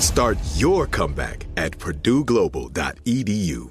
[0.00, 3.70] Start your comeback at purdueglobal.edu.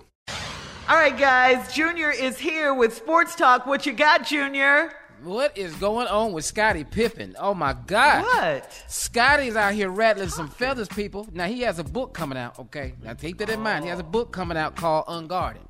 [0.88, 3.66] All right, guys, Junior is here with Sports Talk.
[3.66, 4.94] What you got, Junior?
[5.24, 7.36] What is going on with Scottie Pippen?
[7.40, 8.24] Oh my God!
[8.24, 8.84] What?
[8.88, 11.28] Scottie's out here rattling some feathers, people.
[11.34, 12.60] Now he has a book coming out.
[12.60, 13.84] Okay, now take that in mind.
[13.84, 15.64] He has a book coming out called Unguarded.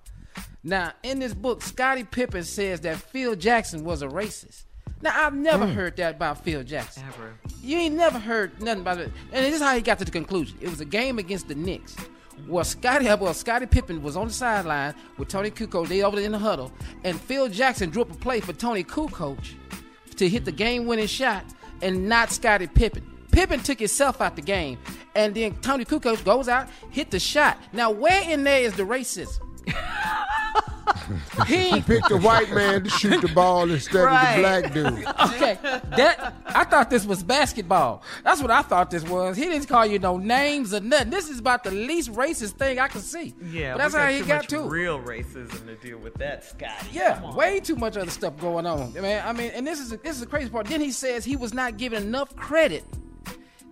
[0.61, 4.65] Now, in this book, Scottie Pippen says that Phil Jackson was a racist.
[5.01, 5.73] Now, I've never Hmm.
[5.73, 7.03] heard that about Phil Jackson.
[7.07, 7.33] Ever.
[7.63, 9.11] You ain't never heard nothing about it.
[9.31, 10.57] And this is how he got to the conclusion.
[10.59, 11.95] It was a game against the Knicks.
[12.47, 15.87] Well, Scottie, well, Scottie Pippen was on the sideline with Toni Kukoc.
[15.89, 16.71] They over there in the huddle,
[17.03, 19.37] and Phil Jackson drew up a play for Toni Kukoc
[20.15, 21.43] to hit the game-winning shot,
[21.81, 23.05] and not Scottie Pippen.
[23.31, 24.77] Pippen took himself out the game,
[25.15, 27.57] and then Toni Kukoc goes out, hit the shot.
[27.73, 29.39] Now, where in there is the racism?
[31.47, 34.35] He picked a white man to shoot the ball instead Right.
[34.63, 35.33] of the black dude.
[35.35, 35.57] Okay,
[35.97, 38.03] that I thought this was basketball.
[38.23, 39.37] That's what I thought this was.
[39.37, 41.09] He didn't call you no names or nothing.
[41.09, 43.33] This is about the least racist thing I can see.
[43.41, 44.61] Yeah, but that's how he too got much to.
[44.61, 46.87] real racism to deal with that, Scottie.
[46.91, 48.93] Yeah, way too much other stuff going on.
[48.93, 50.67] Man, I mean, and this is this is the crazy part.
[50.67, 52.83] Then he says he was not given enough credit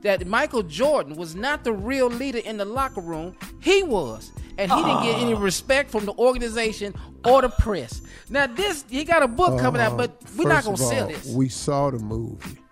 [0.02, 3.36] that Michael Jordan was not the real leader in the locker room.
[3.60, 4.32] He was.
[4.58, 8.02] And he didn't get any respect from the organization or the press.
[8.30, 11.10] Now this he got a book coming out, but we're not gonna of sell all,
[11.10, 11.28] this.
[11.28, 12.58] We saw the movie.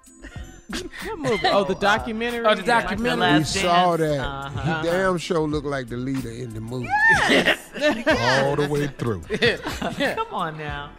[1.06, 1.46] What movie?
[1.46, 2.44] Oh, the documentary.
[2.44, 3.38] Oh, the documentary.
[3.38, 4.20] we saw that.
[4.20, 4.82] Uh-huh.
[4.82, 6.90] He damn sure looked like the leader in the movie.
[8.44, 9.22] All the way through.
[10.16, 10.92] Come on now.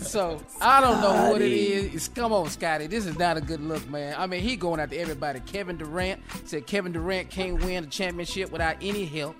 [0.00, 1.84] So I don't know what it is.
[1.86, 2.86] It's- come on, Scottie.
[2.86, 4.14] This is not a good look, man.
[4.18, 5.40] I mean, he going after everybody.
[5.40, 9.36] Kevin Durant said Kevin Durant can't win the championship without any help.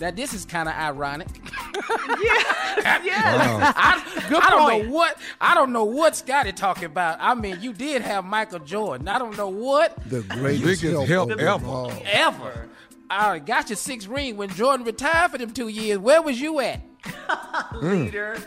[0.00, 1.28] Now this is kind of ironic.
[3.02, 3.72] Yeah.
[3.76, 4.86] I, Good I don't point.
[4.86, 7.18] know what I don't know what Scottie talking about.
[7.20, 9.08] I mean, you did have Michael Jordan.
[9.08, 11.90] I don't know what The greatest Biggest help, help ever.
[12.04, 12.68] ever.
[13.08, 15.98] I got your sixth ring when Jordan retired for them two years.
[15.98, 16.80] Where was you at?
[17.82, 18.38] Leader.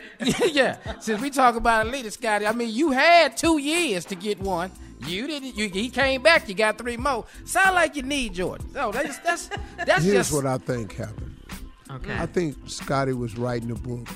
[0.45, 0.77] yeah.
[0.99, 4.39] Since we talk about a leader, Scottie, I mean, you had two years to get
[4.39, 4.71] one.
[5.06, 5.57] You didn't.
[5.57, 6.47] You, he came back.
[6.47, 7.25] You got three more.
[7.45, 8.69] Sound like you need Jordan.
[8.73, 9.49] No, that's that's
[9.85, 11.32] that's Here's just what I think happened.
[11.94, 12.18] Okay.
[12.18, 14.07] I think Scottie was writing the book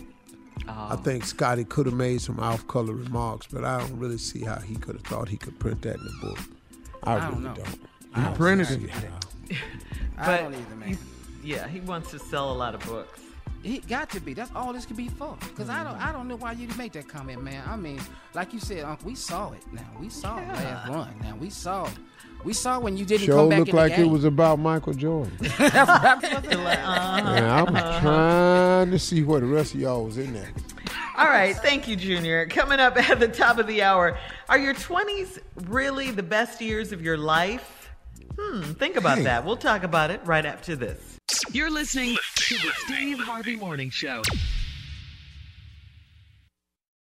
[0.67, 0.97] I oh.
[0.97, 4.75] think Scottie could have made some off-color remarks, but I don't really see how he
[4.75, 6.39] could have thought he could print that in the book.
[7.03, 7.79] I, I don't really don't.
[8.13, 8.91] I He don't printed it.
[10.17, 10.97] I don't either, man.
[11.43, 13.21] yeah, he wants to sell a lot of books.
[13.63, 14.33] He got to be.
[14.33, 15.37] That's all this could be for.
[15.55, 17.63] Cause I don't, I don't know why you make that comment, man.
[17.67, 17.99] I mean,
[18.33, 19.61] like you said, Uncle, we saw it.
[19.71, 21.13] Now we saw it last run.
[21.21, 21.89] Now we saw,
[22.47, 24.57] we saw when you didn't Show come back looked in the like it was about
[24.57, 25.33] Michael Jordan.
[25.39, 26.79] That's what I'm like.
[26.79, 30.49] I was trying to see where the rest of y'all was in there.
[31.17, 32.45] All right, thank you, Junior.
[32.47, 34.17] Coming up at the top of the hour,
[34.47, 37.89] are your 20s really the best years of your life?
[38.39, 39.25] Hmm, think about Hey.
[39.25, 39.43] that.
[39.43, 41.17] We'll talk about it right after this.
[41.51, 44.21] You're listening to the Steve Harvey Morning Show.